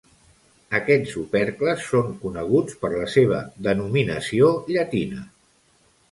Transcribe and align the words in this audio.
Aquest 0.77 1.11
opercles 1.23 1.83
són 1.89 2.07
coneguts 2.23 2.79
per 2.85 2.91
la 2.93 3.05
seva 3.15 3.41
denominació 3.67 4.49
llatina. 4.71 5.21